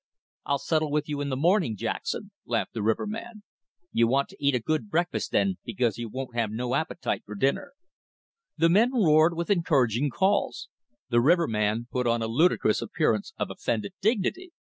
[0.47, 3.43] "I'll settle with you in the morning, Jackson," laughed the riverman.
[3.91, 7.35] "You want to eat a good breakfast, then, because you won't have no appetite for
[7.35, 7.73] dinner."
[8.57, 10.69] The men roared, with encouraging calls.
[11.09, 14.53] The riverman put on a ludicrous appearance of offended dignity.